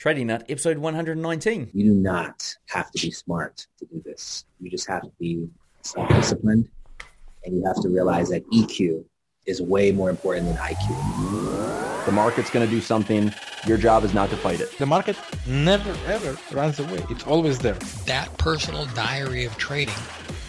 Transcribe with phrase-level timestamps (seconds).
[0.00, 1.72] Trading Nut, episode 119.
[1.74, 4.46] You do not have to be smart to do this.
[4.58, 5.46] You just have to be
[5.82, 6.70] self-disciplined,
[7.44, 9.04] and you have to realize that EQ
[9.44, 12.06] is way more important than IQ.
[12.06, 13.30] The market's going to do something.
[13.66, 14.74] Your job is not to fight it.
[14.78, 17.04] The market never ever runs away.
[17.10, 17.74] It's always there.
[18.06, 19.92] That personal diary of trading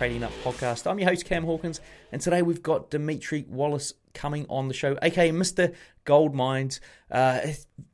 [0.00, 0.90] Trading Up podcast.
[0.90, 1.78] I'm your host, Cam Hawkins,
[2.10, 5.74] and today we've got Dimitri Wallace coming on the show, aka Mr.
[6.06, 6.80] Gold Mines.
[7.10, 7.48] Uh,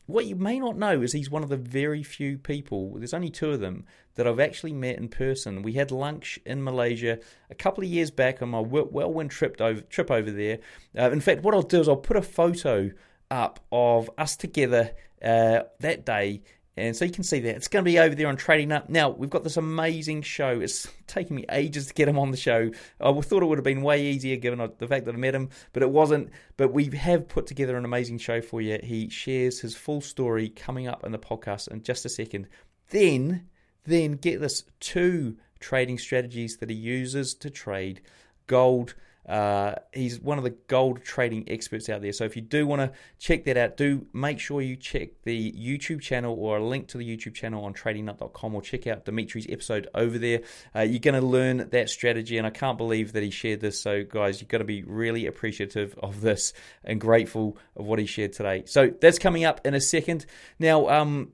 [0.07, 3.29] what you may not know is he's one of the very few people, there's only
[3.29, 5.63] two of them, that I've actually met in person.
[5.63, 7.19] We had lunch in Malaysia
[7.51, 10.61] a couple of years back on my whirlwind trip over, trip over there.
[10.97, 12.93] Uh, in fact, what I'll do is I'll put a photo
[13.33, 14.93] up of us together
[15.25, 16.43] uh, that day
[16.77, 17.57] and so you can see that.
[17.57, 18.91] It's going to be over there on Trading Nut.
[18.91, 20.61] Now, we've got this amazing show.
[20.61, 22.71] It's taken me ages to get him on the show.
[23.01, 25.35] I thought it would have been way easier given uh, the fact that I met
[25.35, 26.31] him, but it wasn't.
[26.59, 28.79] But we have put together an amazing show for you.
[28.83, 32.47] He shares his full story coming up in the podcast in just a second.
[32.91, 33.49] Then,
[33.85, 38.03] then get this two trading strategies that he uses to trade
[38.47, 38.95] gold
[39.29, 42.13] uh, he's one of the gold trading experts out there.
[42.13, 45.53] So if you do want to check that out, do make sure you check the
[45.53, 49.47] YouTube channel or a link to the YouTube channel on tradingnut.com or check out Dimitri's
[49.49, 50.43] episode over there.
[50.75, 53.81] Uh, you're going to learn that strategy, and I can't believe that he shared this.
[53.81, 56.53] So, guys, you've got to be really appreciative of this
[56.85, 58.63] and grateful of what he shared today.
[58.67, 60.27] So that's coming up in a second.
[60.59, 61.33] Now, um,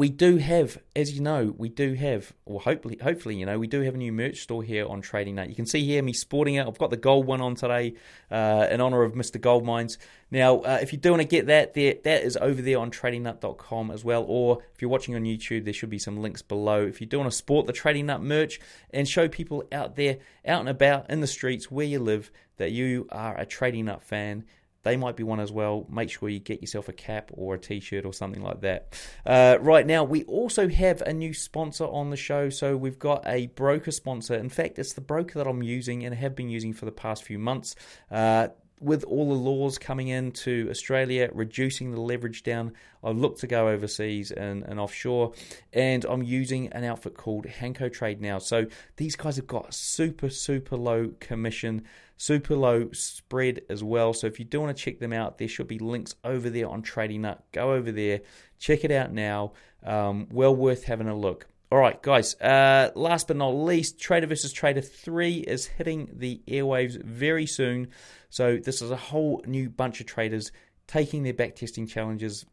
[0.00, 3.66] we do have, as you know, we do have, or hopefully, hopefully, you know, we
[3.66, 5.50] do have a new merch store here on Trading Nut.
[5.50, 6.66] You can see here me sporting it.
[6.66, 7.92] I've got the gold one on today
[8.30, 9.38] uh, in honor of Mr.
[9.38, 9.98] Gold Mines.
[10.30, 12.90] Now, uh, if you do want to get that, there, that is over there on
[12.90, 14.24] tradingnut.com as well.
[14.26, 16.80] Or if you're watching on YouTube, there should be some links below.
[16.86, 18.58] If you do want to sport the Trading Nut merch
[18.94, 22.72] and show people out there, out and about in the streets where you live, that
[22.72, 24.46] you are a Trading Nut fan
[24.82, 25.86] they might be one as well.
[25.90, 28.98] Make sure you get yourself a cap or a t shirt or something like that.
[29.26, 32.50] Uh, right now, we also have a new sponsor on the show.
[32.50, 34.34] So we've got a broker sponsor.
[34.34, 37.24] In fact, it's the broker that I'm using and have been using for the past
[37.24, 37.74] few months.
[38.10, 38.48] Uh,
[38.80, 42.72] with all the laws coming into Australia, reducing the leverage down,
[43.04, 45.34] I look to go overseas and, and offshore,
[45.72, 48.38] and I'm using an outfit called Hanko Trade now.
[48.38, 48.66] So
[48.96, 51.84] these guys have got super, super low commission
[52.20, 54.12] super low spread as well.
[54.12, 56.68] So if you do want to check them out, there should be links over there
[56.68, 57.42] on Trading Nut.
[57.50, 58.20] Go over there,
[58.58, 59.52] check it out now.
[59.82, 61.46] Um, well worth having a look.
[61.72, 62.34] All right, guys.
[62.34, 67.88] Uh, last but not least, Trader versus Trader 3 is hitting the airwaves very soon.
[68.28, 70.52] So, this is a whole new bunch of traders
[70.86, 72.44] taking their backtesting challenges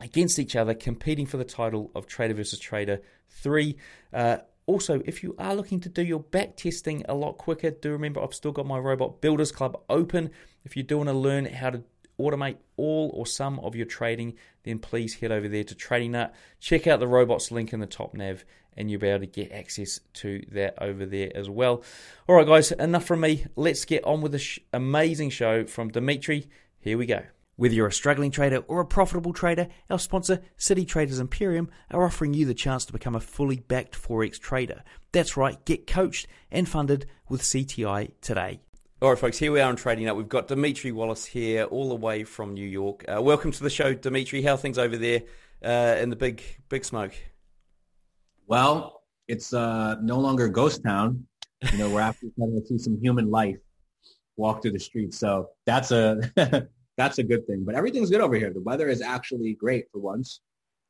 [0.00, 3.76] against each other, competing for the title of Trader versus Trader 3.
[4.12, 7.90] Uh, also, if you are looking to do your back testing a lot quicker, do
[7.90, 10.30] remember I've still got my Robot Builders Club open.
[10.64, 11.82] If you do want to learn how to
[12.20, 14.34] automate all or some of your trading,
[14.64, 16.34] then please head over there to Trading Nut.
[16.60, 18.44] Check out the robots link in the top nav,
[18.76, 21.82] and you'll be able to get access to that over there as well.
[22.28, 23.46] All right, guys, enough from me.
[23.56, 26.48] Let's get on with this amazing show from Dimitri.
[26.80, 27.22] Here we go.
[27.62, 32.04] Whether you're a struggling trader or a profitable trader, our sponsor, City Traders Imperium, are
[32.04, 34.82] offering you the chance to become a fully backed Forex trader.
[35.12, 38.62] That's right, get coached and funded with CTI today.
[39.00, 40.16] All right, folks, here we are on Trading Nut.
[40.16, 43.04] We've got Dimitri Wallace here, all the way from New York.
[43.06, 44.42] Uh, welcome to the show, Dimitri.
[44.42, 45.22] How are things over there
[45.64, 47.14] uh, in the big, big smoke?
[48.48, 51.28] Well, it's uh, no longer ghost town.
[51.70, 53.58] You know, we're actually starting to see some human life
[54.36, 55.16] walk through the streets.
[55.16, 56.66] So that's a
[56.96, 57.64] that's a good thing.
[57.64, 58.52] But everything's good over here.
[58.52, 60.40] The weather is actually great for once.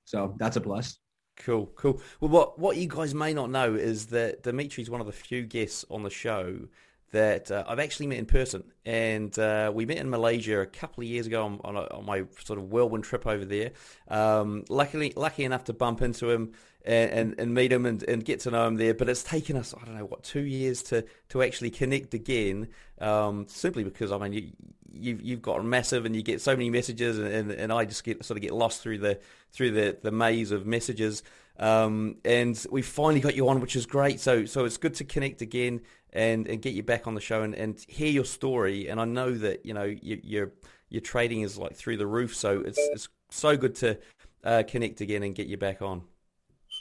[0.05, 0.99] So that's a plus.
[1.37, 2.01] Cool, cool.
[2.21, 5.45] Well, what what you guys may not know is that Dimitri's one of the few
[5.45, 6.69] guests on the show
[7.13, 11.03] that uh, I've actually met in person, and uh, we met in Malaysia a couple
[11.05, 13.71] of years ago on, on, a, on my sort of whirlwind trip over there.
[14.09, 16.53] Um, luckily, lucky enough to bump into him
[16.85, 18.95] and, and, and, meet him and, and get to know him there.
[18.95, 22.69] But it's taken us, I don't know, what two years to to actually connect again,
[22.99, 24.51] um, simply because I mean you,
[24.93, 28.05] you've you've got massive and you get so many messages, and, and, and I just
[28.05, 29.21] get sort of get lost through the
[29.53, 31.23] through the, the maze of messages.
[31.63, 34.19] Um, and we finally got you on, which is great.
[34.19, 35.83] So so it's good to connect again
[36.13, 38.89] and, and get you back on the show and, and hear your story.
[38.89, 40.53] And I know that you know you, your
[40.89, 43.97] your trading is like through the roof, so it's it's so good to
[44.43, 46.03] uh, connect again and get you back on.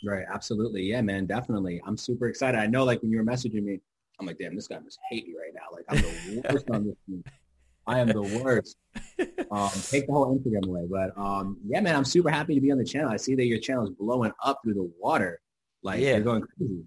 [0.04, 0.26] Right.
[0.28, 0.82] Absolutely.
[0.82, 1.28] Yeah, man.
[1.28, 1.80] Definitely.
[1.86, 2.58] I'm super excited.
[2.60, 3.80] I know, like when you were messaging me,
[4.20, 5.68] I'm like, damn, this guy must hate me right now.
[5.72, 7.32] Like I'm the worst on this.
[7.92, 8.78] I am the worst.
[9.52, 10.88] Um, take the whole Instagram away.
[10.90, 13.10] But um, yeah, man, I'm super happy to be on the channel.
[13.12, 15.42] I see that your channel is blowing up through the water.
[15.84, 16.12] Like Yeah.
[16.12, 16.84] you're going crazy.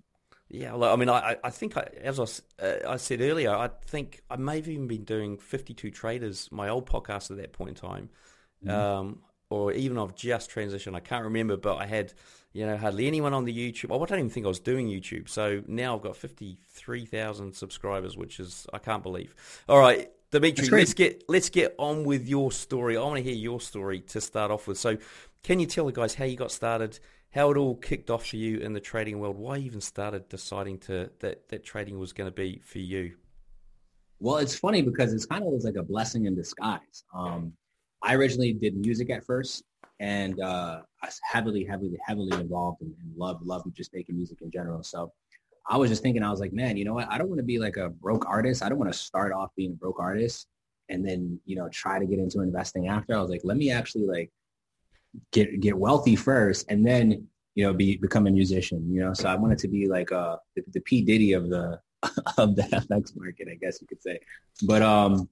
[0.48, 3.70] Yeah, well, I mean, I, I think, I, as I, uh, I said earlier, I
[3.86, 7.70] think I may have even been doing 52 Traders, my old podcast at that point
[7.70, 8.08] in time,
[8.68, 9.18] um,
[9.50, 10.94] or even I've just transitioned.
[10.94, 12.12] I can't remember, but I had,
[12.52, 13.86] you know, hardly anyone on the YouTube.
[13.86, 15.28] I don't even think I was doing YouTube.
[15.28, 19.34] So now I've got 53,000 subscribers, which is, I can't believe.
[19.68, 22.96] All right, Dimitri, let's get, let's get on with your story.
[22.96, 24.78] I want to hear your story to start off with.
[24.78, 24.98] So
[25.42, 26.98] can you tell the guys how you got started?
[27.34, 29.36] how it all kicked off for you in the trading world.
[29.36, 33.16] Why you even started deciding to that that trading was going to be for you.
[34.20, 37.04] Well, it's funny because it's kind of was like a blessing in disguise.
[37.12, 37.52] Um,
[38.02, 39.64] I originally did music at first,
[39.98, 44.38] and uh, I was heavily, heavily, heavily involved and, and love, love just making music
[44.40, 44.82] in general.
[44.84, 45.12] So
[45.66, 47.11] I was just thinking, I was like, man, you know what?
[47.11, 48.62] I don't want to be like a broke artist.
[48.62, 50.46] I don't want to start off being a broke artist
[50.88, 53.14] and then you know try to get into investing after.
[53.14, 54.31] I was like, let me actually like
[55.32, 58.93] get get wealthy first, and then you know be become a musician.
[58.93, 61.81] You know, so I wanted to be like uh the, the P Diddy of the
[62.38, 64.19] of the FX market, I guess you could say.
[64.62, 65.28] But um,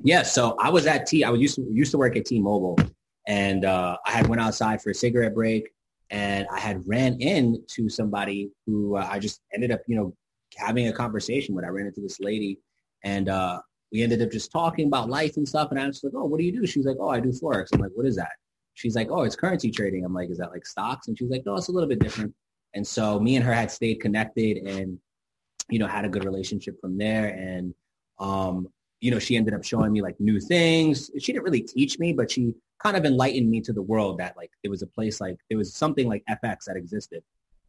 [0.00, 0.22] yeah.
[0.22, 1.24] So I was at T.
[1.24, 2.78] I was used to used to work at T-Mobile,
[3.26, 5.68] and uh, I had went outside for a cigarette break,
[6.10, 10.14] and I had ran into somebody who uh, I just ended up, you know,
[10.56, 11.64] having a conversation with.
[11.64, 12.58] I ran into this lady,
[13.02, 13.60] and uh,
[13.92, 15.70] we ended up just talking about life and stuff.
[15.70, 17.68] And I was like, "Oh, what do you do?" She's like, "Oh, I do forex."
[17.72, 18.32] I'm like, "What is that?"
[18.74, 21.42] She's like, "Oh, it's currency trading." I'm like, "Is that like stocks?" And she's like,
[21.44, 22.34] "No, it's a little bit different."
[22.74, 24.98] And so me and her had stayed connected, and
[25.68, 27.28] you know, had a good relationship from there.
[27.28, 27.74] And
[28.18, 28.68] um,
[29.00, 31.10] you know, she ended up showing me like new things.
[31.18, 34.36] She didn't really teach me, but she kind of enlightened me to the world that
[34.36, 37.22] like there was a place like there was something like FX that existed.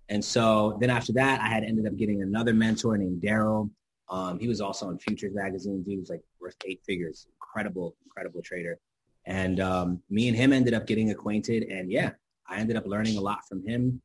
[0.10, 3.70] And so then after that, I had ended up getting another mentor named Daryl.
[4.10, 5.84] Um, he was also on Futures magazine.
[5.86, 7.28] He was like worth eight figures.
[7.42, 8.80] Incredible, incredible trader.
[9.26, 11.64] And um, me and him ended up getting acquainted.
[11.64, 12.12] And yeah,
[12.48, 14.02] I ended up learning a lot from him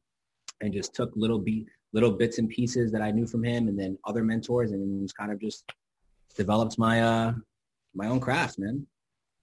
[0.61, 3.79] and just took little beat, little bits and pieces that I knew from him and
[3.79, 5.71] then other mentors and was kind of just
[6.37, 7.35] developed my uh
[7.95, 8.87] my own craft, man.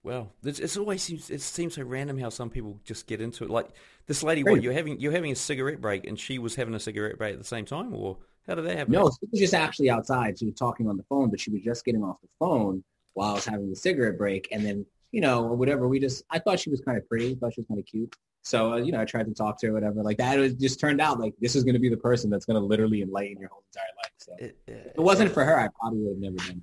[0.02, 3.50] Well, it's, always seems it seems so random how some people just get into it.
[3.50, 3.68] Like
[4.06, 6.80] this lady, what you're having you're having a cigarette break, and she was having a
[6.80, 8.16] cigarette break at the same time, or
[8.46, 8.94] how did that happen?
[8.94, 10.38] No, she was just actually outside.
[10.38, 12.82] She was talking on the phone, but she was just getting off the phone
[13.12, 14.48] while I was having the cigarette break.
[14.50, 17.34] And then, you know, or whatever, we just, I thought she was kind of pretty.
[17.34, 18.14] Thought she was kind of cute.
[18.42, 20.02] So, uh, you know, I tried to talk to her, whatever.
[20.02, 22.30] Like that, it was just turned out like this is going to be the person
[22.30, 24.12] that's going to literally enlighten your whole entire life.
[24.16, 26.62] So It- if it wasn't for her, I probably would have never done it.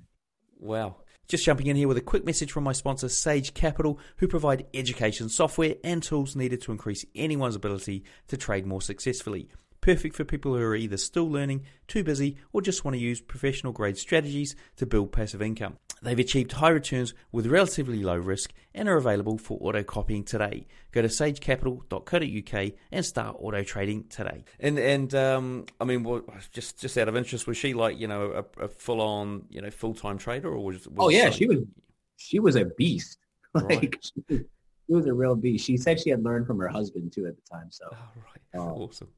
[0.64, 0.96] Wow.
[1.28, 4.66] Just jumping in here with a quick message from my sponsor, Sage Capital, who provide
[4.72, 9.50] education software and tools needed to increase anyone's ability to trade more successfully.
[9.82, 13.20] Perfect for people who are either still learning, too busy, or just want to use
[13.20, 15.76] professional grade strategies to build passive income.
[16.02, 20.66] They've achieved high returns with relatively low risk and are available for auto copying today.
[20.92, 24.44] Go to sagecapital.co.uk and start auto trading today.
[24.60, 28.06] And and um, I mean, what, just just out of interest, was she like you
[28.08, 30.86] know a, a full on you know full time trader or was?
[30.86, 31.58] was Oh yeah, she was,
[32.16, 33.18] she was a beast.
[33.54, 33.80] Right.
[33.80, 34.44] Like she, was-
[34.86, 35.64] she was a real beast.
[35.64, 37.68] She said she had learned from her husband too at the time.
[37.70, 38.60] So Oh, right.
[38.60, 39.08] uh, awesome.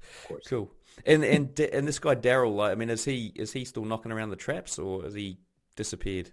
[0.00, 0.44] of course.
[0.48, 0.70] Cool.
[1.04, 4.10] And and and this guy Daryl, like, I mean, is he is he still knocking
[4.12, 5.38] around the traps or has he
[5.76, 6.30] disappeared?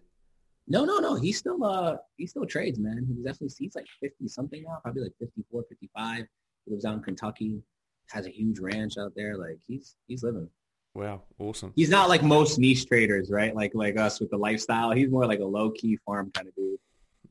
[0.68, 1.16] No, no, no.
[1.16, 3.06] He still uh he still trades, man.
[3.08, 6.26] He's definitely he's like fifty something now, probably like 54, 55.
[6.66, 7.62] He lives out in Kentucky,
[8.10, 9.38] has a huge ranch out there.
[9.38, 10.50] Like he's he's living.
[10.94, 11.74] Wow, awesome.
[11.76, 13.56] He's not like most niche traders, right?
[13.56, 14.92] Like like us with the lifestyle.
[14.92, 16.80] He's more like a low key farm kind of dude.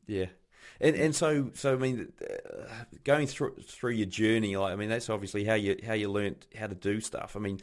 [0.06, 0.26] Yeah.
[0.80, 2.64] And and so so I mean, uh,
[3.04, 6.46] going through through your journey, like I mean, that's obviously how you how you learned
[6.56, 7.34] how to do stuff.
[7.34, 7.60] I mean,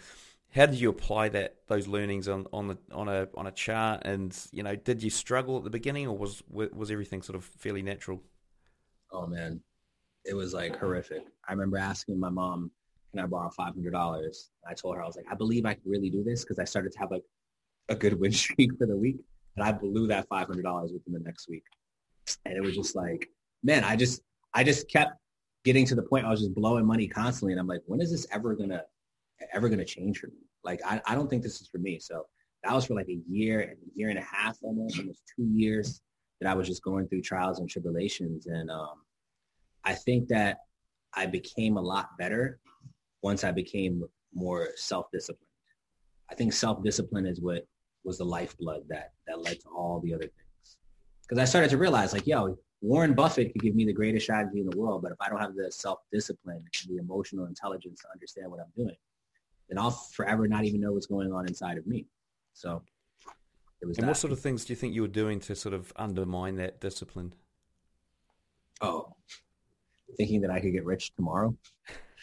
[0.53, 4.03] how did you apply that those learnings on on the on a on a chart?
[4.05, 7.43] And you know, did you struggle at the beginning, or was was everything sort of
[7.43, 8.21] fairly natural?
[9.11, 9.61] Oh man,
[10.25, 11.23] it was like horrific.
[11.47, 12.71] I remember asking my mom,
[13.11, 15.73] "Can I borrow five hundred dollars?" I told her I was like, "I believe I
[15.73, 17.23] can really do this," because I started to have like
[17.89, 19.17] a good win streak for the week,
[19.55, 21.63] and I blew that five hundred dollars within the next week.
[22.45, 23.27] And it was just like,
[23.63, 24.21] man, I just
[24.53, 25.13] I just kept
[25.65, 28.11] getting to the point I was just blowing money constantly, and I'm like, when is
[28.11, 28.83] this ever gonna
[29.53, 30.47] ever gonna change for me?
[30.63, 31.99] Like, I, I don't think this is for me.
[31.99, 32.25] So
[32.63, 35.47] that was for like a year and a year and a half almost, almost two
[35.53, 36.01] years
[36.39, 38.47] that I was just going through trials and tribulations.
[38.47, 39.01] And um,
[39.83, 40.59] I think that
[41.13, 42.59] I became a lot better
[43.21, 45.47] once I became more self-disciplined.
[46.31, 47.67] I think self-discipline is what
[48.03, 50.77] was the lifeblood that that led to all the other things.
[51.21, 54.59] Because I started to realize, like, yo, Warren Buffett could give me the greatest strategy
[54.59, 58.07] in the world, but if I don't have the self-discipline and the emotional intelligence to
[58.11, 58.95] understand what I'm doing,
[59.69, 62.05] then I'll forever not even know what's going on inside of me.
[62.53, 62.83] So
[63.81, 63.97] it was.
[63.97, 64.11] And that.
[64.11, 66.79] what sort of things do you think you were doing to sort of undermine that
[66.79, 67.33] discipline?
[68.81, 69.15] Oh,
[70.17, 71.55] thinking that I could get rich tomorrow.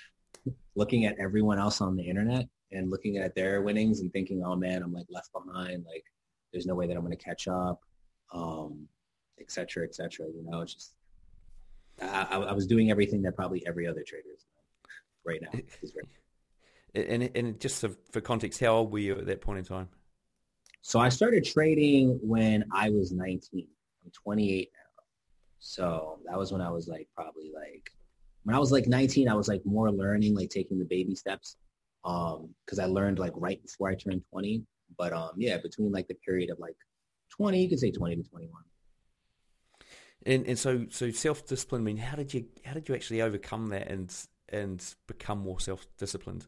[0.74, 4.54] Looking at everyone else on the internet and looking at their winnings and thinking, oh
[4.54, 5.84] man, I'm like left behind.
[5.84, 6.04] Like
[6.52, 7.80] there's no way that I'm going to catch up.
[8.32, 8.86] Um,
[9.40, 10.26] et cetera, et cetera.
[10.26, 10.94] You know, it's just
[12.00, 15.60] I, I was doing everything that probably every other trader is doing right now.
[16.94, 19.88] And, and just for context, how old were you at that point in time?
[20.82, 23.66] So I started trading when I was 19.
[24.04, 25.02] I'm 28 now.
[25.58, 27.90] So that was when I was like probably like
[28.44, 31.56] when I was like 19, I was like more learning, like taking the baby steps.
[32.04, 34.62] Um, cause I learned like right before I turned 20.
[34.96, 36.76] But um, yeah, between like the period of like
[37.36, 38.62] 20, you could say 20 to 21.
[40.26, 41.82] And and so so self discipline.
[41.82, 44.14] I mean, how did you how did you actually overcome that and
[44.48, 46.46] and become more self disciplined?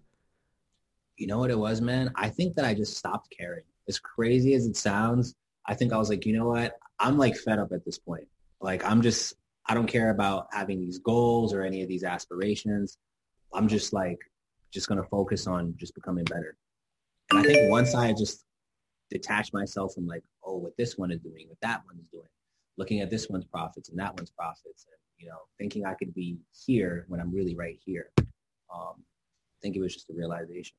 [1.23, 2.11] You know what it was, man.
[2.17, 3.63] I think that I just stopped caring.
[3.89, 6.77] As crazy as it sounds, I think I was like, you know what?
[6.99, 8.27] I'm like fed up at this point.
[8.61, 12.99] Like I'm just I don't care about having these goals or any of these aspirations.
[13.55, 14.19] I'm just like
[14.73, 16.57] just gonna focus on just becoming better.
[17.31, 18.45] And I think once I just
[19.09, 22.27] detached myself from like, oh, what this one is doing, what that one is doing,
[22.79, 26.13] looking at this one's profits and that one's profits and, you know, thinking I could
[26.15, 28.11] be here when I'm really right here.
[28.19, 30.75] Um, I think it was just a realization.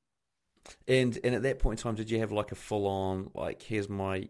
[0.88, 3.62] And and at that point in time, did you have like a full on like
[3.62, 4.28] here's my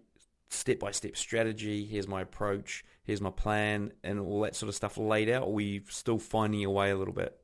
[0.50, 4.76] step by step strategy, here's my approach, here's my plan, and all that sort of
[4.76, 7.38] stuff laid out, or were you still finding your way a little bit?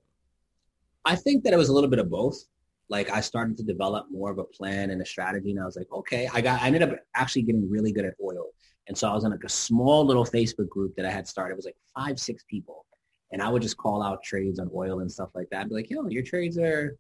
[1.05, 2.37] I think that it was a little bit of both.
[2.87, 5.75] Like I started to develop more of a plan and a strategy, and I was
[5.75, 6.61] like, okay, I got.
[6.61, 8.47] I ended up actually getting really good at oil
[8.89, 11.53] and so I was in like a small little Facebook group that I had started.
[11.53, 12.87] It was like five, six people.
[13.31, 15.61] And I would just call out trades on oil and stuff like that.
[15.61, 16.97] I'd be like, yo, your trades are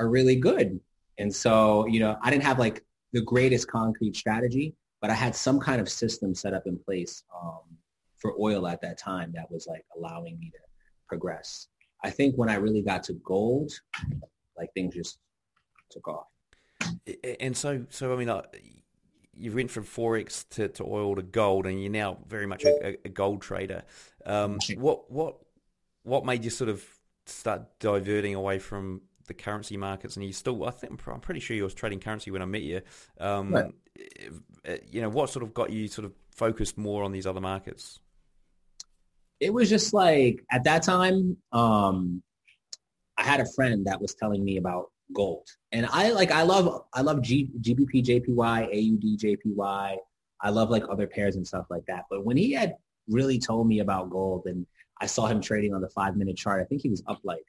[0.00, 0.80] are really good.
[1.18, 5.34] And so, you know, I didn't have like the greatest concrete strategy, but I had
[5.34, 7.60] some kind of system set up in place um,
[8.16, 10.58] for oil at that time that was like allowing me to
[11.08, 11.68] progress.
[12.04, 13.72] I think when I really got to gold,
[14.56, 15.18] like things just
[15.90, 16.26] took off.
[17.40, 18.42] And so, so I mean, uh,
[19.34, 22.96] you went from forex to, to oil to gold, and you're now very much a,
[23.04, 23.84] a gold trader.
[24.26, 25.36] Um, what what
[26.02, 26.84] what made you sort of
[27.26, 30.16] start diverting away from the currency markets?
[30.16, 32.62] And you still, I think, I'm pretty sure you was trading currency when I met
[32.62, 32.82] you.
[33.20, 33.72] Um, right.
[34.90, 38.00] You know, what sort of got you sort of focused more on these other markets?
[39.40, 42.22] It was just like at that time, um,
[43.16, 45.48] I had a friend that was telling me about gold.
[45.72, 49.96] And I like I love I love G, GBP JPY, AUD JPY.
[50.40, 52.04] I love like other pairs and stuff like that.
[52.10, 52.76] But when he had
[53.08, 54.66] really told me about gold and
[55.00, 57.44] I saw him trading on the five minute chart, I think he was up like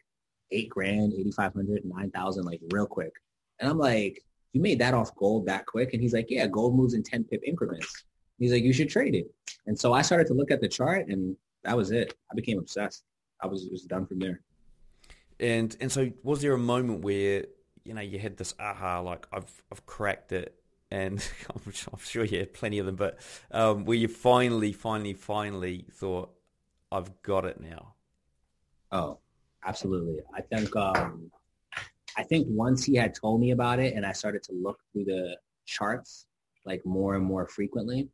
[0.51, 3.13] eight grand, 8,500, 9,000, like real quick.
[3.59, 5.93] And I'm like, you made that off gold that quick?
[5.93, 8.05] And he's like, yeah, gold moves in 10 pip increments.
[8.39, 9.27] He's like, you should trade it.
[9.67, 12.15] And so I started to look at the chart and that was it.
[12.31, 13.03] I became obsessed.
[13.41, 14.41] I was, was done from there.
[15.39, 17.45] And and so was there a moment where
[17.85, 20.59] you know you had this aha like I've I've cracked it
[20.91, 21.25] and
[21.65, 23.19] I'm, sure you had plenty of them, but
[23.51, 26.31] um, where you finally, finally, finally thought,
[26.91, 27.93] I've got it now?
[28.91, 29.19] Oh,
[29.65, 30.19] absolutely.
[30.33, 31.31] I think um,
[32.17, 35.05] I think once he had told me about it, and I started to look through
[35.05, 36.25] the charts
[36.65, 38.09] like more and more frequently,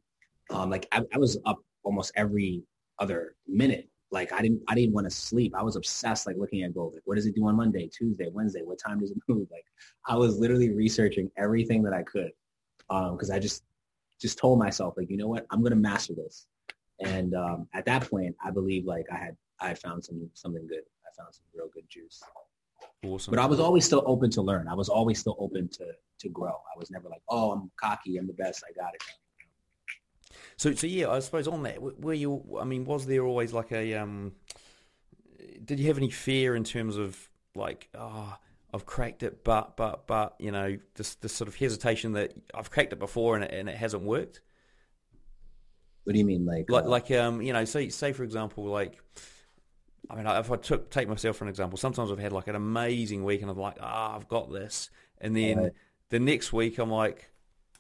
[0.50, 2.64] um, like I, I was up almost every
[3.00, 5.54] other minute like I didn't I didn't want to sleep.
[5.56, 6.94] I was obsessed like looking at gold.
[6.94, 8.62] Like what does it do on Monday, Tuesday, Wednesday?
[8.64, 9.48] What time does it move?
[9.52, 9.66] Like
[10.08, 12.32] I was literally researching everything that I could
[12.88, 13.64] because um, I just
[14.22, 16.48] just told myself like you know what I'm gonna master this.
[17.02, 20.84] And um, at that point, I believe like I had I found some something good.
[21.18, 22.22] Found some real good juice.
[23.06, 23.32] Awesome.
[23.32, 24.68] But I was always still open to learn.
[24.68, 26.50] I was always still open to to grow.
[26.52, 28.18] I was never like, oh, I'm cocky.
[28.18, 28.64] I'm the best.
[28.68, 29.02] I got it.
[30.58, 32.44] So, so yeah, I suppose on that, were you?
[32.60, 33.94] I mean, was there always like a?
[33.96, 34.34] Um,
[35.64, 38.36] did you have any fear in terms of like, oh,
[38.74, 42.70] I've cracked it, but, but, but, you know, this this sort of hesitation that I've
[42.70, 44.42] cracked it before and it, and it hasn't worked.
[46.04, 48.66] What do you mean, like, like, uh, like, um, you know, say, say for example,
[48.66, 49.00] like.
[50.10, 52.56] I mean, if I took take myself for an example, sometimes I've had like an
[52.56, 55.72] amazing week and I'm like, ah, oh, I've got this, and then right.
[56.10, 57.32] the next week I'm like,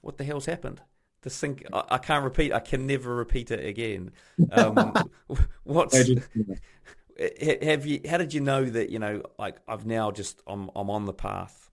[0.01, 0.81] what the hell's happened?
[1.21, 2.53] This thing, I, I, can't repeat.
[2.53, 4.11] I can never repeat it again.
[4.51, 4.93] Um,
[5.63, 5.97] what's
[7.17, 8.01] have you?
[8.07, 9.23] How did you know that you know?
[9.39, 11.71] Like I've now just I'm I'm on the path.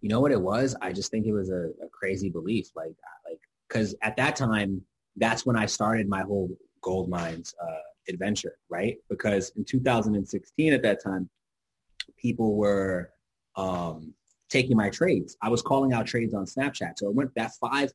[0.00, 0.76] You know what it was?
[0.80, 2.68] I just think it was a, a crazy belief.
[2.74, 2.94] Like
[3.28, 4.82] like because at that time,
[5.16, 8.96] that's when I started my whole gold mines uh, adventure, right?
[9.08, 11.28] Because in 2016 at that time,
[12.18, 13.10] people were
[13.56, 14.14] um,
[14.48, 15.36] taking my trades.
[15.42, 16.98] I was calling out trades on Snapchat.
[16.98, 17.92] So it went that five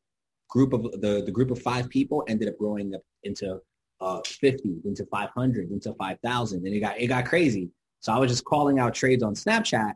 [0.50, 3.60] group of the, the group of five people ended up growing up into
[4.02, 6.66] uh, 50, into 500, into 5,000.
[6.66, 7.70] And it got, it got crazy.
[8.00, 9.94] So I was just calling out trades on Snapchat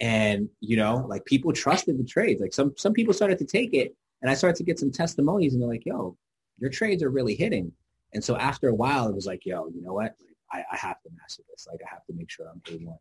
[0.00, 2.40] and, you know, like people trusted the trades.
[2.40, 5.52] Like some, some people started to take it and I started to get some testimonies
[5.52, 6.16] and they're like, yo,
[6.58, 7.72] your trades are really hitting.
[8.14, 10.14] And so after a while, it was like, yo, you know what?
[10.52, 11.66] I, I have to master this.
[11.70, 12.96] Like I have to make sure I'm A1.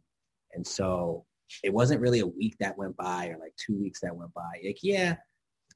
[0.53, 1.25] And so
[1.63, 4.59] it wasn't really a week that went by or like two weeks that went by.
[4.65, 5.15] Like, yeah,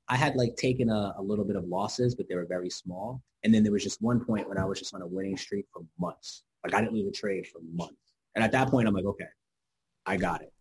[0.09, 3.21] I had like taken a, a little bit of losses, but they were very small.
[3.43, 5.65] And then there was just one point when I was just on a winning streak
[5.71, 6.43] for months.
[6.63, 8.13] Like I didn't lose a trade for months.
[8.35, 9.27] And at that point, I'm like, okay,
[10.05, 10.53] I got it.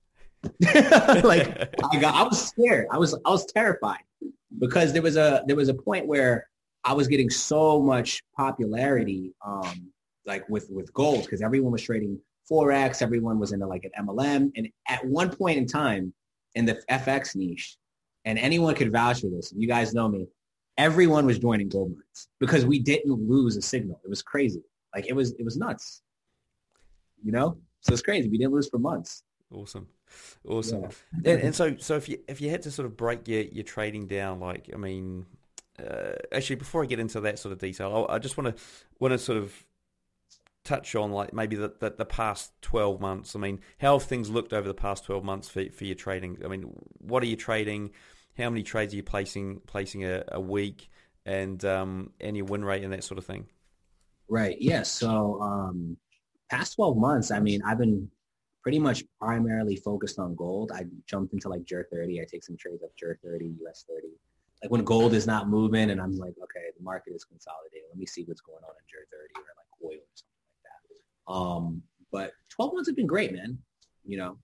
[1.24, 1.48] like
[1.92, 2.86] I got, I was scared.
[2.90, 4.02] I was, I was terrified
[4.58, 6.48] because there was a, there was a point where
[6.86, 9.90] I was getting so much popularity, um,
[10.24, 13.02] like with, with gold because everyone was trading Forex.
[13.02, 14.52] Everyone was into like an MLM.
[14.56, 16.14] And at one point in time
[16.54, 17.76] in the FX niche,
[18.24, 20.28] and anyone could vouch for this, you guys know me,
[20.78, 24.00] everyone was joining gold mines because we didn't lose a signal.
[24.04, 24.62] It was crazy.
[24.94, 26.02] Like it was, it was nuts.
[27.24, 27.58] You know?
[27.80, 28.28] So it's crazy.
[28.28, 29.24] We didn't lose for months.
[29.52, 29.88] Awesome.
[30.46, 30.82] Awesome.
[30.82, 31.32] Yeah.
[31.32, 33.64] and, and, so, so if you, if you had to sort of break your, your
[33.64, 35.26] trading down, like, I mean,
[35.78, 38.62] uh, actually, before I get into that sort of detail, I, I just want to,
[38.98, 39.64] want to sort of
[40.64, 43.36] touch on like maybe the, the, the, past 12 months.
[43.36, 46.38] I mean, how have things looked over the past 12 months for, for your trading?
[46.44, 46.62] I mean,
[46.98, 47.90] what are you trading?
[48.36, 50.90] How many trades are you placing placing a, a week
[51.24, 53.46] and um, and your win rate and that sort of thing?
[54.28, 54.56] Right.
[54.60, 55.00] Yes.
[55.00, 55.08] Yeah.
[55.08, 55.96] So um,
[56.50, 58.10] past 12 months, I mean, I've been
[58.62, 60.72] pretty much primarily focused on gold.
[60.74, 62.20] I jumped into like GER 30.
[62.20, 64.08] I take some trades of GER 30, US 30.
[64.62, 67.86] Like when gold is not moving and I'm like, okay, the market is consolidating.
[67.90, 70.64] Let me see what's going on in GER 30 or like oil or something like
[71.26, 71.32] that.
[71.32, 73.58] um, but 12 months have been great, man.
[74.04, 74.38] You know,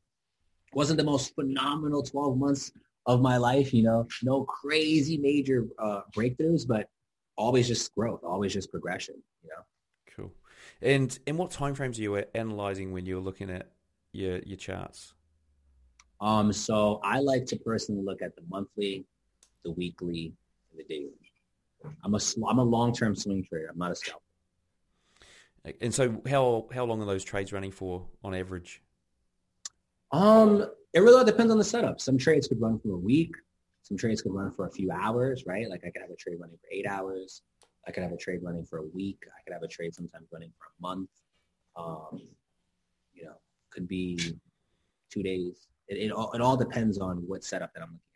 [0.74, 2.72] wasn't the most phenomenal 12 months
[3.06, 6.88] of my life, you know, no crazy major uh, breakthroughs, but
[7.36, 9.62] always just growth, always just progression, you know.
[10.14, 10.32] Cool.
[10.80, 13.70] And and what time frames are you analyzing when you're looking at
[14.12, 15.14] your your charts?
[16.20, 19.04] Um, so I like to personally look at the monthly,
[19.64, 20.34] the weekly,
[20.70, 21.12] and the daily.
[22.04, 23.68] I'm a I'm a long term swing trader.
[23.70, 24.20] I'm not a scalper.
[25.80, 28.82] And so, how how long are those trades running for on average?
[30.10, 32.00] Um, it really depends on the setup.
[32.00, 33.34] Some trades could run for a week.
[33.82, 35.68] Some trades could run for a few hours, right?
[35.68, 37.42] Like I could have a trade running for eight hours.
[37.86, 39.18] I could have a trade running for a week.
[39.26, 41.10] I could have a trade sometimes running for a month.
[41.76, 42.20] Um,
[43.14, 43.34] you know,
[43.70, 44.36] could be
[45.10, 45.68] two days.
[45.88, 48.11] It, it all it all depends on what setup that I'm looking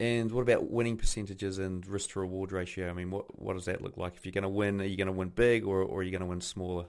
[0.00, 2.90] and what about winning percentages and risk to reward ratio?
[2.90, 4.16] I mean, what what does that look like?
[4.16, 6.10] If you're going to win, are you going to win big or, or are you
[6.10, 6.86] going to win smaller?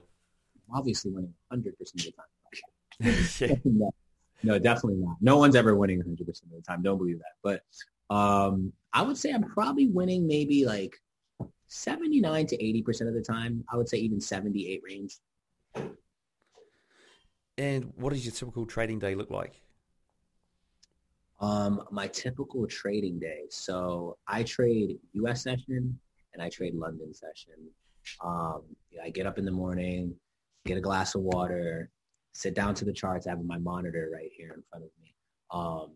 [0.74, 3.60] Obviously, winning 100% of the time.
[3.64, 3.90] no,
[4.42, 5.16] no, definitely not.
[5.20, 6.82] No one's ever winning 100% of the time.
[6.82, 7.34] Don't believe that.
[7.42, 10.96] But um, I would say I'm probably winning maybe like
[11.68, 13.64] 79 to 80% of the time.
[13.72, 15.18] I would say even 78 range.
[17.58, 19.62] And what does your typical trading day look like?
[21.38, 23.42] Um, my typical trading day.
[23.50, 25.42] So I trade U.S.
[25.42, 25.98] session
[26.32, 27.54] and I trade London session.
[28.24, 28.62] Um,
[29.02, 30.14] I get up in the morning,
[30.64, 31.90] get a glass of water,
[32.32, 33.26] sit down to the charts.
[33.26, 35.14] I have my monitor right here in front of me.
[35.50, 35.94] Um,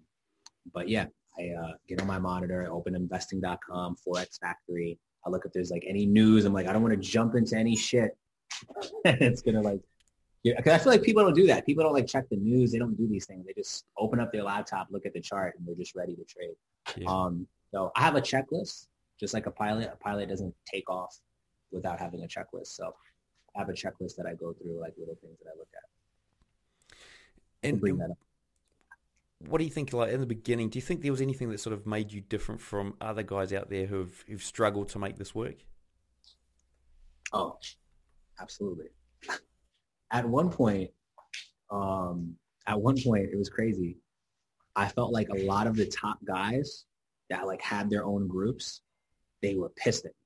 [0.72, 1.06] but yeah,
[1.38, 4.98] I uh, get on my monitor, open investing.com, Forex Factory.
[5.26, 6.44] I look if there's like any news.
[6.44, 8.16] I'm like, I don't want to jump into any shit.
[9.04, 9.80] it's gonna like
[10.44, 11.66] because I feel like people don't do that.
[11.66, 12.72] People don't like check the news.
[12.72, 13.44] They don't do these things.
[13.46, 16.24] They just open up their laptop, look at the chart, and they're just ready to
[16.24, 16.54] trade.
[16.96, 17.10] Yeah.
[17.10, 18.86] Um, so I have a checklist,
[19.18, 19.90] just like a pilot.
[19.92, 21.18] A pilot doesn't take off
[21.70, 22.68] without having a checklist.
[22.68, 22.94] So
[23.54, 26.98] I have a checklist that I go through, like little things that I look at.
[27.62, 28.18] And bring that up.
[29.46, 29.92] What do you think?
[29.92, 32.20] Like in the beginning, do you think there was anything that sort of made you
[32.20, 35.56] different from other guys out there who've who've struggled to make this work?
[37.32, 37.58] Oh,
[38.40, 38.86] absolutely
[40.10, 40.90] at one point,
[41.70, 42.34] um,
[42.66, 43.96] at one point, it was crazy.
[44.76, 46.84] I felt like a lot of the top guys
[47.28, 48.82] that like had their own groups,
[49.42, 50.16] they were pissed at me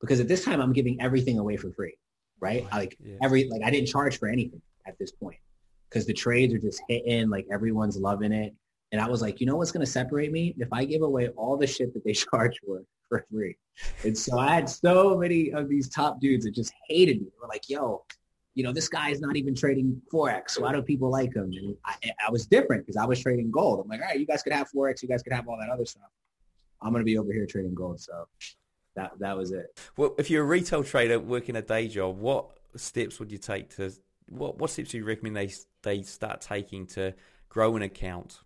[0.00, 1.96] because at this time I'm giving everything away for free,
[2.40, 2.66] right?
[2.72, 3.16] like yeah.
[3.22, 5.38] every like I didn't charge for anything at this point
[5.88, 8.54] because the trades are just hitting, like everyone's loving it.
[8.92, 10.54] And I was like, you know what's going to separate me?
[10.58, 13.56] If I give away all the shit that they charge for for free.
[14.04, 17.26] And so I had so many of these top dudes that just hated me.
[17.26, 18.04] They were like, yo,
[18.54, 20.60] you know, this guy is not even trading Forex.
[20.60, 21.52] Why do people like him?
[21.52, 21.94] And I,
[22.26, 23.80] I was different because I was trading gold.
[23.80, 25.02] I'm like, all right, you guys could have Forex.
[25.02, 26.10] You guys could have all that other stuff.
[26.82, 28.00] I'm going to be over here trading gold.
[28.00, 28.26] So
[28.96, 29.78] that that was it.
[29.96, 33.74] Well, if you're a retail trader working a day job, what steps would you take
[33.76, 33.92] to
[34.28, 35.50] what what steps do you recommend they
[35.82, 37.14] they start taking to
[37.48, 38.40] grow an account?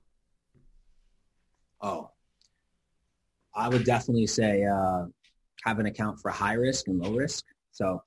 [1.81, 2.11] Oh,
[3.55, 5.07] I would definitely say uh,
[5.64, 7.45] have an account for high risk and low risk.
[7.73, 8.03] So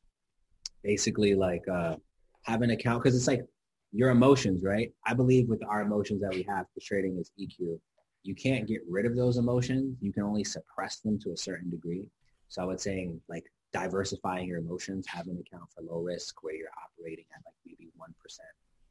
[0.84, 1.96] basically, like uh,
[2.44, 3.46] have an account because it's like
[3.92, 4.92] your emotions, right?
[5.06, 7.80] I believe with our emotions that we have the trading is EQ.
[8.24, 9.98] You can't get rid of those emotions.
[10.02, 12.06] You can only suppress them to a certain degree.
[12.50, 16.56] So I would say like diversifying your emotions, have an account for low risk where
[16.56, 18.10] you're operating at like maybe 1%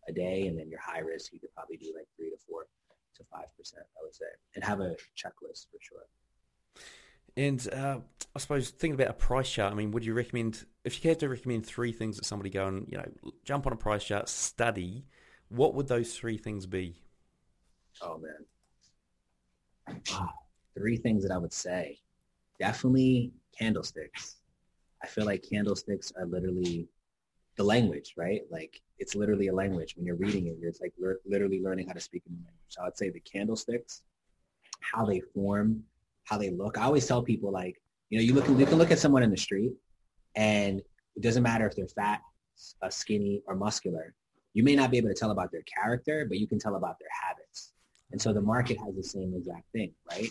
[0.09, 0.47] a day.
[0.47, 2.67] And then your high risk, you could probably do like three to four
[3.17, 6.07] to 5%, I would say, and have a checklist for sure.
[7.39, 8.01] And uh,
[8.35, 11.21] I suppose thinking about a price chart, I mean, would you recommend, if you had
[11.21, 13.09] to recommend three things that somebody go and, you know,
[13.45, 15.07] jump on a price chart, study,
[15.49, 17.01] what would those three things be?
[18.03, 20.01] Oh, man.
[20.11, 20.35] Ah,
[20.77, 22.01] three things that I would say.
[22.59, 24.39] Definitely candlesticks.
[25.05, 26.89] I feel like candlesticks are literally
[27.57, 28.43] the language, right?
[28.51, 29.95] Like it's literally a language.
[29.97, 30.93] When you're reading it, you're like
[31.25, 32.55] literally learning how to speak in the language.
[32.67, 34.03] So I'd say the candlesticks,
[34.81, 35.85] how they form,
[36.29, 36.79] how they look.
[36.79, 39.31] I always tell people like, you know, you look, you can look at someone in
[39.31, 39.73] the street
[40.37, 40.81] and
[41.17, 42.21] it doesn't matter if they're fat,
[42.83, 44.15] uh, skinny or muscular.
[44.55, 46.99] You may not be able to tell about their character, but you can tell about
[46.99, 47.73] their habits.
[48.13, 50.31] And so the market has the same exact thing, right?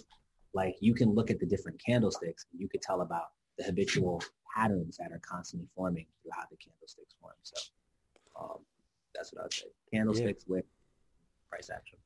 [0.53, 4.21] Like you can look at the different candlesticks and you could tell about the habitual
[4.55, 7.33] patterns that are constantly forming through how the candlesticks form.
[7.43, 7.55] So
[8.39, 8.57] um,
[9.15, 9.65] that's what I would say.
[9.93, 10.55] Candlesticks yeah.
[10.55, 10.65] with
[11.49, 11.97] price action.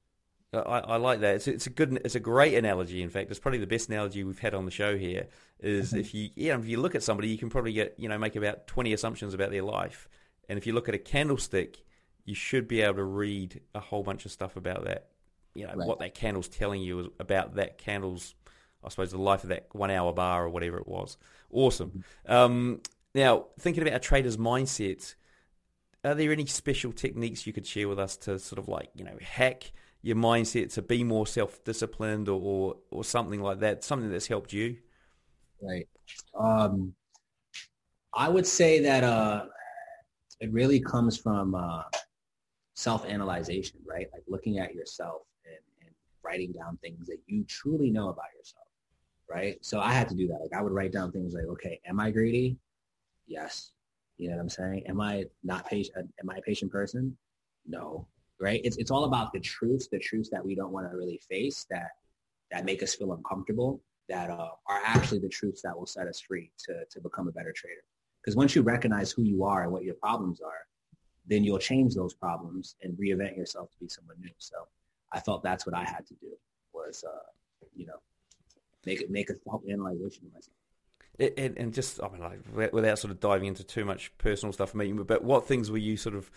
[0.53, 1.35] I, I, like that.
[1.35, 3.01] It's, it's a good, it's a great analogy.
[3.01, 5.27] In fact, it's probably the best analogy we've had on the show here.
[5.59, 5.99] Is mm-hmm.
[5.99, 8.35] if you, yeah, if you look at somebody, you can probably get, you know, make
[8.35, 10.09] about twenty assumptions about their life.
[10.49, 11.83] And if you look at a candlestick,
[12.25, 15.07] you should be able to read a whole bunch of stuff about that.
[15.53, 15.87] You know, right.
[15.87, 18.35] what that candle's telling you about that candle's
[18.83, 21.17] I suppose, the life of that one hour bar or whatever it was.
[21.51, 22.03] Awesome.
[22.25, 22.81] Um,
[23.13, 25.15] now, thinking about a trader's mindset,
[26.03, 29.03] are there any special techniques you could share with us to sort of like, you
[29.03, 34.09] know, hack your mindset to be more self-disciplined or, or, or something like that, something
[34.09, 34.77] that's helped you?
[35.61, 35.87] Right.
[36.37, 36.93] Um,
[38.13, 39.45] I would say that uh,
[40.39, 41.83] it really comes from uh,
[42.73, 44.07] self-analyzation, right?
[44.11, 48.65] Like looking at yourself and, and writing down things that you truly know about yourself
[49.31, 49.57] right?
[49.61, 50.39] So I had to do that.
[50.41, 52.57] Like I would write down things like, okay, am I greedy?
[53.27, 53.71] Yes.
[54.17, 54.83] You know what I'm saying?
[54.87, 56.09] Am I not patient?
[56.19, 57.15] Am I a patient person?
[57.65, 58.07] No.
[58.41, 58.59] Right?
[58.63, 61.65] It's it's all about the truths, the truths that we don't want to really face
[61.69, 61.91] that
[62.51, 66.19] that make us feel uncomfortable, that uh, are actually the truths that will set us
[66.19, 67.83] free to to become a better trader.
[68.21, 70.67] Because once you recognize who you are and what your problems are,
[71.27, 74.29] then you'll change those problems and reinvent yourself to be someone new.
[74.37, 74.55] So
[75.11, 76.31] I felt that's what I had to do
[76.73, 78.01] was, uh, you know,
[78.85, 80.55] make make a self analyzation of myself.
[81.19, 84.73] It, and just, I mean, like, without sort of diving into too much personal stuff,
[84.73, 86.31] but what things were you sort of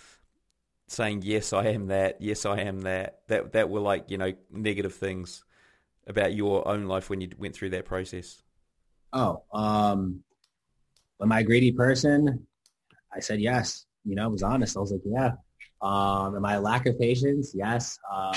[0.86, 1.22] saying?
[1.24, 2.20] Yes, I am that.
[2.20, 3.20] Yes, I am that.
[3.28, 5.44] That that were like you know negative things
[6.06, 8.42] about your own life when you went through that process.
[9.12, 10.22] Oh, um,
[11.22, 12.46] am I a greedy person?
[13.14, 13.86] I said yes.
[14.04, 14.76] You know, I was honest.
[14.76, 15.32] I was like, yeah.
[15.80, 17.52] Um, am I a lack of patience?
[17.54, 17.98] Yes.
[18.10, 18.36] Uh,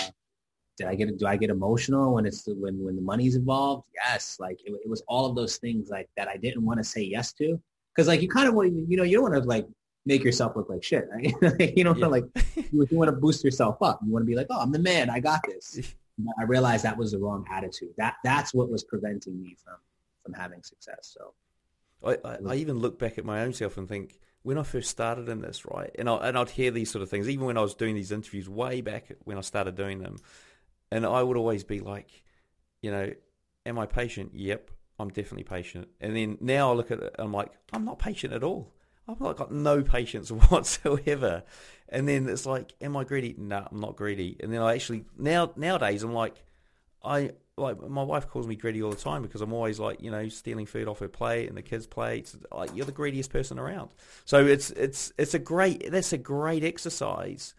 [0.77, 3.85] did I get do I get emotional when it's when when the money's involved?
[3.95, 6.83] Yes, like it, it was all of those things like that I didn't want to
[6.83, 7.59] say yes to
[7.95, 9.67] because like you kind of want you know you don't want to like
[10.07, 11.33] make yourself look like shit, right?
[11.77, 12.07] you don't yeah.
[12.07, 13.99] like you, you want to boost yourself up.
[14.05, 15.79] You want to be like, oh, I'm the man, I got this.
[16.39, 17.93] I realized that was the wrong attitude.
[17.97, 19.75] That that's what was preventing me from
[20.23, 21.15] from having success.
[21.15, 21.33] So
[22.03, 24.89] I, I, I even look back at my own self and think when I first
[24.89, 27.57] started in this, right, and I and I'd hear these sort of things even when
[27.57, 30.17] I was doing these interviews way back when I started doing them
[30.91, 32.23] and I would always be like,
[32.81, 33.11] you know,
[33.65, 34.31] am I patient?
[34.33, 35.87] Yep, I'm definitely patient.
[35.99, 38.73] And then now I look at it, I'm like, I'm not patient at all.
[39.07, 41.43] I've like got no patience whatsoever.
[41.89, 43.35] And then it's like, am I greedy?
[43.37, 44.37] No, I'm not greedy.
[44.41, 46.35] And then I actually now nowadays I'm like,
[47.03, 50.11] I like my wife calls me greedy all the time because I'm always like, you
[50.11, 52.37] know, stealing food off her plate and the kids' plates.
[52.51, 53.89] Like you're the greediest person around.
[54.25, 57.53] So it's it's it's a great that's a great exercise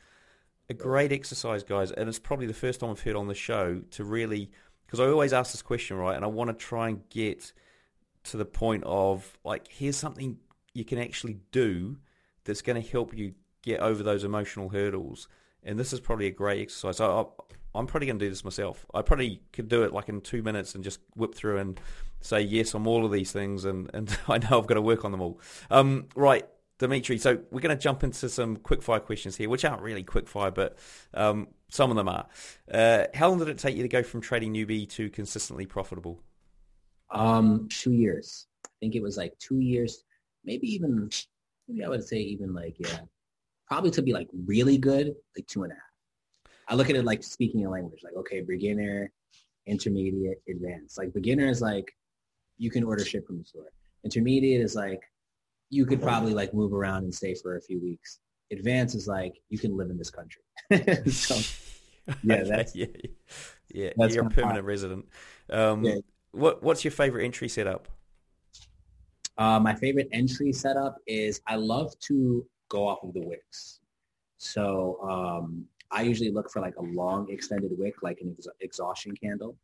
[0.70, 3.80] a great exercise, guys, and it's probably the first time I've heard on the show
[3.92, 4.50] to really
[4.86, 6.16] because I always ask this question, right?
[6.16, 7.52] And I want to try and get
[8.24, 10.38] to the point of like, here's something
[10.78, 11.98] you can actually do
[12.44, 15.28] that's going to help you get over those emotional hurdles.
[15.64, 17.00] And this is probably a great exercise.
[17.00, 17.24] I,
[17.74, 18.86] am probably going to do this myself.
[18.94, 21.80] I probably could do it like in two minutes and just whip through and
[22.20, 23.64] say yes on all of these things.
[23.64, 25.40] And, and I know I've got to work on them all.
[25.70, 26.46] Um, right.
[26.78, 30.54] Dimitri, so we're going to jump into some quickfire questions here, which aren't really quickfire,
[30.54, 30.78] but
[31.12, 32.28] um, some of them are.
[32.72, 36.22] Uh, how long did it take you to go from trading newbie to consistently profitable?
[37.10, 38.46] Um, two years.
[38.64, 40.04] I think it was like two years,
[40.44, 41.10] maybe even,
[41.66, 43.00] maybe I would say even like, yeah,
[43.66, 46.54] probably to be like really good, like two and a half.
[46.68, 49.10] I look at it like speaking a language, like, okay, beginner,
[49.66, 50.98] intermediate, advanced.
[50.98, 51.90] Like beginner is like,
[52.58, 53.72] you can order shit from the store.
[54.04, 55.00] Intermediate is like,
[55.70, 58.20] you could probably like move around and stay for a few weeks.
[58.50, 60.42] Advanced is like, you can live in this country.
[61.10, 61.38] so,
[62.22, 62.86] yeah, that's, yeah,
[63.68, 63.90] yeah.
[63.96, 65.06] that's You're a permanent resident.
[65.50, 65.96] Um, Yeah.
[66.32, 67.88] What What's your favorite entry setup?
[69.38, 73.78] Uh, my favorite entry setup is I love to go off of the wicks.
[74.38, 79.14] So um, I usually look for like a long extended wick, like an ex- exhaustion
[79.16, 79.56] candle,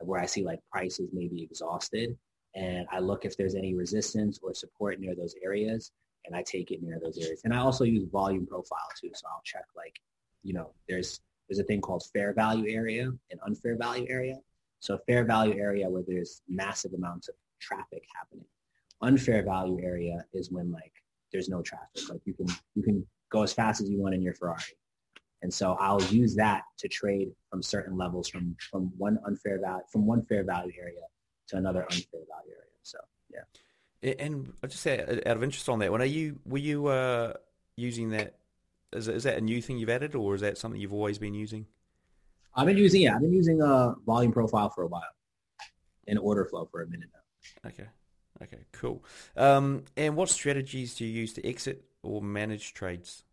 [0.00, 2.16] where I see like prices maybe exhausted.
[2.54, 5.92] And I look if there's any resistance or support near those areas,
[6.26, 7.40] and I take it near those areas.
[7.44, 9.10] And I also use volume profile too.
[9.14, 9.98] So I'll check like,
[10.42, 14.36] you know, there's there's a thing called fair value area and unfair value area.
[14.80, 18.46] So fair value area where there's massive amounts of traffic happening
[19.02, 20.92] unfair value area is when like
[21.32, 22.08] there's no traffic.
[22.08, 24.62] Like you can you can go as fast as you want in your Ferrari.
[25.42, 29.84] And so I'll use that to trade from certain levels from from one unfair value
[29.90, 31.00] from one fair value area
[31.48, 32.78] to another unfair value area.
[32.82, 32.98] So
[33.32, 34.14] yeah.
[34.18, 37.34] And I'll just say out of interest on that one, are you were you uh,
[37.76, 38.38] using that?
[38.92, 41.34] Is, is that a new thing you've added, or is that something you've always been
[41.34, 41.66] using?
[42.54, 45.02] I've been using yeah, I've been using a volume profile for a while.
[46.08, 47.70] And order flow for a minute now.
[47.70, 47.88] Okay.
[48.42, 49.04] Okay, cool.
[49.36, 53.24] Um, and what strategies do you use to exit or manage trades?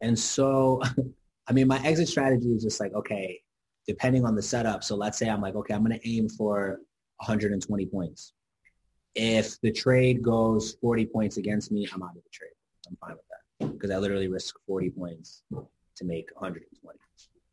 [0.00, 0.82] And so,
[1.48, 3.40] I mean, my exit strategy is just like, okay,
[3.86, 4.84] depending on the setup.
[4.84, 6.80] So let's say I'm like, okay, I'm going to aim for
[7.18, 8.32] 120 points.
[9.14, 12.50] If the trade goes 40 points against me, I'm out of the trade.
[12.88, 16.98] I'm fine with that because I literally risk 40 points to make 120.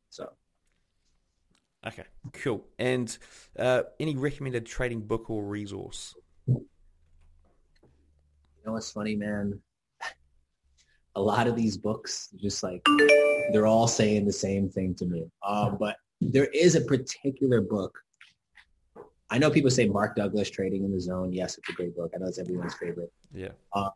[0.10, 0.32] So
[1.86, 2.66] Okay, cool.
[2.78, 3.18] And
[3.58, 6.16] uh, any recommended trading book or resource?
[6.48, 6.66] You
[8.66, 9.60] know what's funny, man?
[11.16, 12.86] A lot of these books, just like
[13.52, 15.26] they're all saying the same thing to me.
[15.46, 17.98] Um, but there is a particular book.
[19.30, 21.34] I know people say Mark Douglas, Trading in the Zone.
[21.34, 22.12] Yes, it's a great book.
[22.16, 23.12] I know it's everyone's favorite.
[23.34, 23.50] Yeah.
[23.74, 23.92] Um,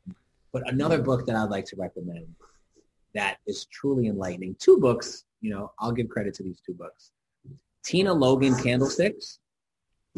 [0.51, 2.25] but another book that I'd like to recommend
[3.13, 4.55] that is truly enlightening.
[4.59, 5.25] Two books.
[5.41, 7.11] You know, I'll give credit to these two books.
[7.85, 9.39] Tina Logan Candlesticks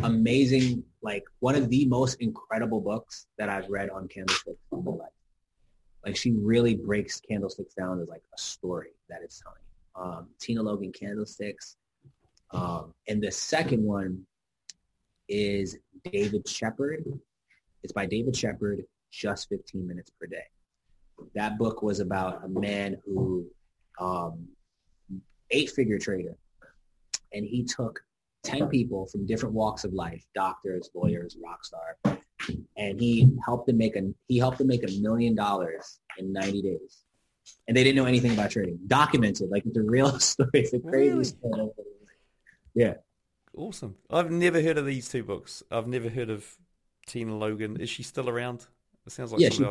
[0.04, 4.92] amazing, like one of the most incredible books that I've read on candlesticks in my
[4.92, 5.10] life.
[6.06, 9.58] Like she really breaks candlesticks down as like a story that it's telling.
[9.96, 11.78] Um, Tina Logan Candlesticks.
[12.52, 14.24] Um, and the second one
[15.28, 17.04] is David Shepard.
[17.84, 20.46] It's by David Shepard, just 15 minutes per day.
[21.36, 23.48] That book was about a man who,
[24.00, 24.48] um,
[25.50, 26.36] eight-figure trader,
[27.34, 28.00] and he took
[28.44, 31.98] 10 people from different walks of life, doctors, lawyers, rock star.
[32.78, 36.62] And he helped them make a he helped them make a million dollars in 90
[36.62, 37.04] days.
[37.68, 38.80] And they didn't know anything about trading.
[38.88, 40.50] Documented, like the real story.
[40.54, 41.24] It's the crazy Really?
[41.26, 41.70] story.
[42.74, 42.94] Yeah.
[43.56, 43.96] Awesome.
[44.10, 45.64] I've never heard of these two books.
[45.72, 46.46] I've never heard of
[47.08, 47.78] Tina Logan.
[47.82, 48.68] Is she still around?
[49.06, 49.64] It sounds like Yeah, she-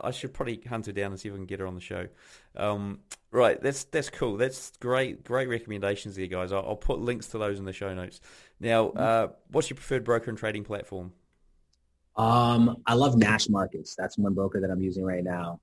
[0.00, 1.80] I should, probably hunt her down and see if I can get her on the
[1.80, 2.08] show.
[2.56, 3.00] Um,
[3.30, 4.36] right, that's that's cool.
[4.36, 6.52] That's great, great recommendations there, guys.
[6.52, 8.20] I'll, I'll put links to those in the show notes.
[8.58, 11.12] Now, uh, what's your preferred broker and trading platform?
[12.16, 13.94] Um, I love Nash Markets.
[13.96, 15.60] That's one broker that I'm using right now.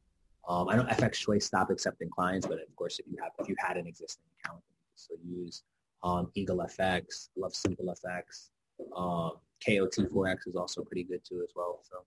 [0.47, 3.49] Um, I know FX Choice stopped accepting clients, but of course, if you have if
[3.49, 5.63] you had an existing account, you can still use
[6.03, 7.29] um, Eagle FX.
[7.37, 8.49] I love Simple FX.
[8.95, 9.31] Um,
[9.65, 11.79] KOT Forex is also pretty good too as well.
[11.83, 11.97] So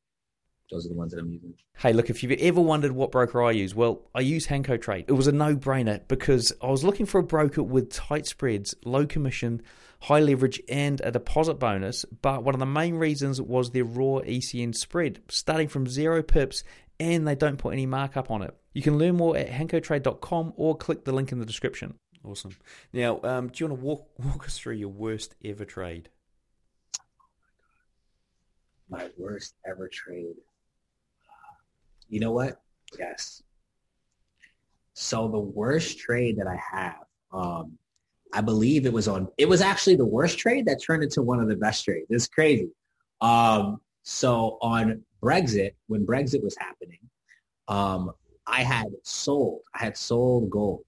[0.70, 1.54] those are the ones that I'm using.
[1.78, 5.06] Hey, look, if you've ever wondered what broker I use, well, I use Hanko Trade.
[5.08, 9.06] It was a no-brainer because I was looking for a broker with tight spreads, low
[9.06, 9.62] commission,
[10.00, 12.04] high leverage, and a deposit bonus.
[12.04, 16.64] But one of the main reasons was their raw ECN spread, starting from zero pips,
[16.98, 18.54] and they don't put any markup on it.
[18.72, 21.94] You can learn more at hankotrade.com or click the link in the description.
[22.22, 22.56] Awesome.
[22.92, 26.10] Now, um, do you want to walk walk us through your worst ever trade?
[28.88, 30.34] My worst ever trade.
[32.10, 32.60] You know what?
[32.98, 33.42] Yes.
[34.94, 37.78] So the worst trade that I have, um,
[38.34, 39.28] I believe it was on.
[39.38, 42.08] It was actually the worst trade that turned into one of the best trades.
[42.10, 42.70] It's crazy.
[43.20, 46.98] Um, so on Brexit, when Brexit was happening,
[47.68, 48.12] um,
[48.46, 49.60] I had sold.
[49.74, 50.84] I had sold gold,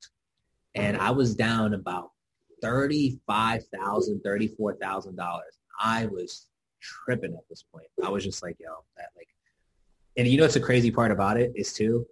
[0.74, 2.10] and I was down about
[2.60, 5.58] thirty-five thousand, thirty-four thousand dollars.
[5.80, 6.48] I was
[6.80, 7.86] tripping at this point.
[8.04, 9.28] I was just like, yo, that like,
[10.16, 12.06] and you know what's the crazy part about it is too,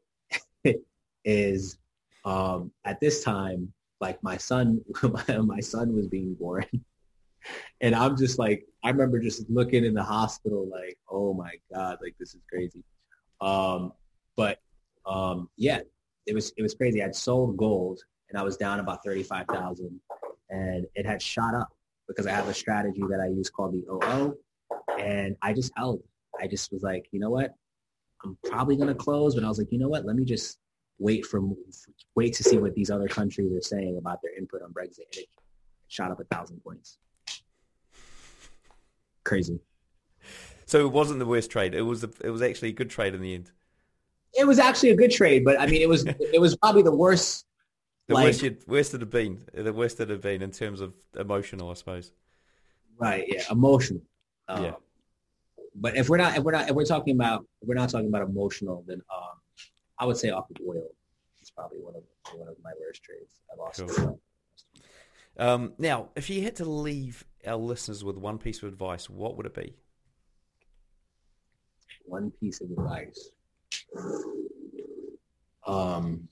[1.24, 1.78] is
[2.24, 4.80] um, at this time, like my son,
[5.42, 6.64] my son was being born,
[7.80, 11.98] and I'm just like, I remember just looking in the hospital like, oh my God,
[12.02, 12.82] like this is crazy.
[13.40, 13.92] Um,
[14.36, 14.58] but
[15.06, 15.80] um, yeah,
[16.26, 17.02] it was, it was crazy.
[17.02, 20.00] I'd sold gold and I was down about 35,000
[20.50, 21.68] and it had shot up
[22.08, 24.36] because I have a strategy that I use called the OO
[24.98, 26.02] and I just held.
[26.40, 27.54] I just was like, you know what?
[28.24, 30.04] I'm probably going to close, but I was like, you know what?
[30.04, 30.58] Let me just
[30.98, 31.40] wait for
[32.14, 35.06] wait to see what these other countries are saying about their input on Brexit.
[35.12, 35.26] And it
[35.88, 36.98] shot up a thousand points.
[39.24, 39.60] Crazy.
[40.66, 41.74] So it wasn't the worst trade.
[41.74, 43.50] It was the, it was actually a good trade in the end.
[44.32, 46.94] It was actually a good trade, but I mean, it was it was probably the
[46.94, 47.46] worst.
[48.06, 49.44] The like, worst, you'd, worst it had been.
[49.52, 52.12] The worst it had been in terms of emotional, I suppose.
[52.98, 53.24] Right.
[53.26, 53.42] Yeah.
[53.50, 54.02] Emotional.
[54.48, 54.74] Um, yeah.
[55.74, 58.08] But if we're not, if we're not, if we're talking about, if we're not talking
[58.08, 59.38] about emotional, then um,
[59.98, 60.88] I would say off of oil.
[61.40, 62.02] It's probably one of
[62.38, 63.40] one of my worst trades.
[63.52, 63.96] I've lost.
[63.96, 64.20] Cool.
[65.36, 69.36] Um, now, if you had to leave our listeners with one piece of advice, what
[69.36, 69.74] would it be?
[72.04, 73.30] One piece of advice.
[75.66, 76.28] Um,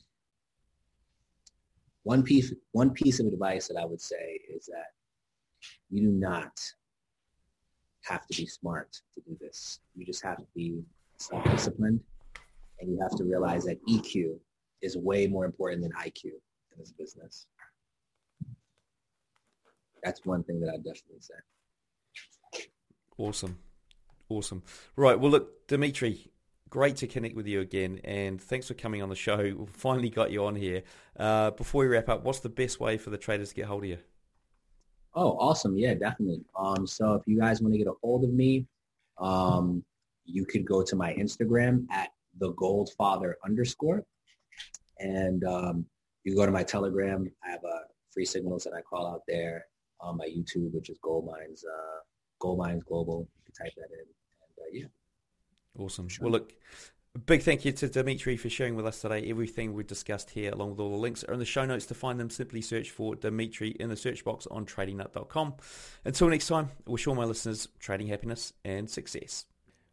[2.02, 4.92] one piece one piece of advice that I would say is that
[5.90, 6.58] you do not
[8.04, 9.80] have to be smart to do this.
[9.94, 10.82] You just have to be
[11.18, 12.00] self-disciplined
[12.80, 14.38] and you have to realize that EQ
[14.82, 17.46] is way more important than IQ in this business.
[20.02, 22.66] That's one thing that I definitely say.
[23.16, 23.58] Awesome.
[24.28, 24.62] Awesome.
[24.94, 25.18] Right.
[25.18, 26.30] Well, look, Dimitri,
[26.70, 29.38] great to connect with you again, and thanks for coming on the show.
[29.38, 30.82] We finally got you on here.
[31.18, 33.84] Uh, before we wrap up, what's the best way for the traders to get hold
[33.84, 33.98] of you?
[35.14, 35.76] Oh, awesome!
[35.76, 36.44] Yeah, definitely.
[36.58, 38.66] Um, so if you guys want to get a hold of me,
[39.18, 39.82] um,
[40.24, 44.04] you could go to my Instagram at the Gold Father underscore,
[44.98, 45.86] and um,
[46.24, 47.30] you go to my Telegram.
[47.44, 47.80] I have a
[48.12, 49.64] free signals that I call out there.
[50.00, 51.98] On my YouTube, which is Gold Mines, uh,
[52.38, 53.26] Gold Mines Global.
[53.36, 55.82] You can type that in, and uh, yeah.
[55.84, 56.06] Awesome.
[56.20, 56.52] Well, look,
[57.26, 60.70] big thank you to Dimitri for sharing with us today everything we discussed here, along
[60.70, 61.86] with all the links are in the show notes.
[61.86, 65.54] To find them, simply search for Dimitri in the search box on tradingnut.com.
[66.04, 69.46] Until next time, I wish all my listeners trading happiness and success.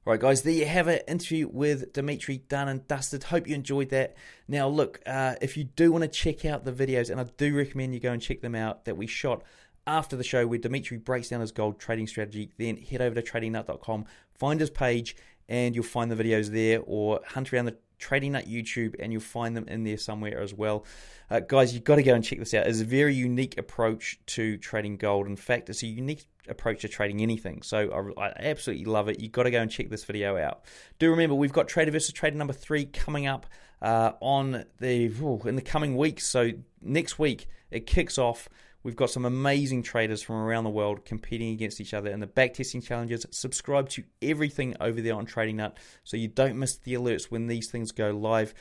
[0.06, 1.04] All right, guys, there you have it.
[1.08, 3.24] Interview with Dimitri done and dusted.
[3.24, 4.16] Hope you enjoyed that.
[4.48, 7.56] Now, look, uh, if you do want to check out the videos, and I do
[7.56, 9.42] recommend you go and check them out, that we shot
[9.88, 13.22] after the show where Dimitri breaks down his gold trading strategy, then head over to
[13.22, 15.16] tradingnut.com, find his page,
[15.48, 19.22] and you'll find the videos there, or hunt around the Trading Nut YouTube, and you'll
[19.22, 20.86] find them in there somewhere as well.
[21.30, 22.68] Uh, guys, you've got to go and check this out.
[22.68, 25.28] It's a very unique approach to trading gold.
[25.28, 27.62] In fact, it's a unique approach to trading anything.
[27.62, 29.20] So I, I absolutely love it.
[29.20, 30.66] You've got to go and check this video out.
[31.00, 33.46] Do remember, we've got Trader versus Trader number three coming up
[33.82, 35.06] uh, on the
[35.46, 36.28] in the coming weeks.
[36.28, 38.50] So next week it kicks off.
[38.86, 42.28] We've got some amazing traders from around the world competing against each other in the
[42.28, 43.26] backtesting challenges.
[43.32, 47.48] Subscribe to everything over there on Trading Nut so you don't miss the alerts when
[47.48, 48.54] these things go live.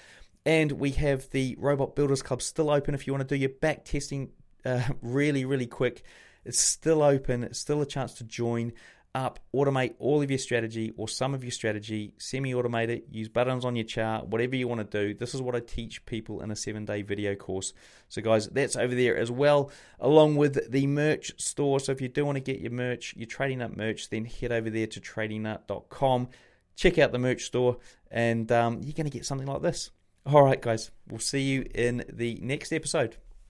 [0.47, 3.51] And we have the Robot Builders Club still open if you want to do your
[3.51, 4.31] backtesting
[4.65, 6.03] uh, really, really quick.
[6.47, 8.73] It's still open, it's still a chance to join
[9.15, 13.29] up, automate all of your strategy or some of your strategy, semi automate it, use
[13.29, 15.15] buttons on your chart, whatever you want to do.
[15.15, 17.73] This is what I teach people in a seven day video course.
[18.09, 21.81] So, guys, that's over there as well, along with the merch store.
[21.81, 24.53] So, if you do want to get your merch, your Trading Nut merch, then head
[24.53, 26.29] over there to tradingnut.com,
[26.77, 27.79] check out the merch store,
[28.11, 29.91] and um, you're going to get something like this.
[30.27, 33.17] All right, guys, we'll see you in the next episode.